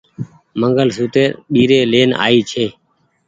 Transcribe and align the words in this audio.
منگل 0.59 0.89
سوتر 0.97 1.27
ٻيري 1.51 1.79
لين 1.91 2.09
آئي 2.25 2.39
ڇي۔ 2.51 2.65